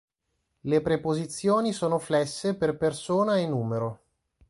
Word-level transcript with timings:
Le 0.61 0.81
preposizioni 0.81 1.73
sono 1.73 1.99
flesse 1.99 2.55
per 2.55 2.75
persona 2.75 3.37
e 3.37 3.45
numero. 3.45 3.99